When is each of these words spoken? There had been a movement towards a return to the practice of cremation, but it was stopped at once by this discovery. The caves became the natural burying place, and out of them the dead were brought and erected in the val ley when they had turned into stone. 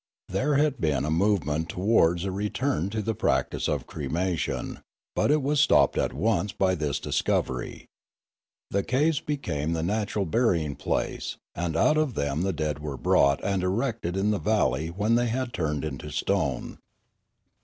There 0.29 0.55
had 0.55 0.81
been 0.81 1.05
a 1.05 1.11
movement 1.11 1.69
towards 1.69 2.23
a 2.23 2.31
return 2.31 2.89
to 2.89 3.03
the 3.03 3.13
practice 3.13 3.67
of 3.67 3.85
cremation, 3.85 4.79
but 5.15 5.29
it 5.29 5.43
was 5.43 5.59
stopped 5.59 5.95
at 5.95 6.11
once 6.11 6.51
by 6.53 6.73
this 6.73 6.99
discovery. 6.99 7.85
The 8.71 8.81
caves 8.81 9.19
became 9.19 9.73
the 9.73 9.83
natural 9.83 10.25
burying 10.25 10.73
place, 10.75 11.37
and 11.53 11.77
out 11.77 11.97
of 11.97 12.15
them 12.15 12.41
the 12.41 12.51
dead 12.51 12.79
were 12.79 12.97
brought 12.97 13.43
and 13.43 13.61
erected 13.61 14.17
in 14.17 14.31
the 14.31 14.39
val 14.39 14.71
ley 14.71 14.87
when 14.87 15.13
they 15.13 15.27
had 15.27 15.53
turned 15.53 15.85
into 15.85 16.09
stone. 16.09 16.79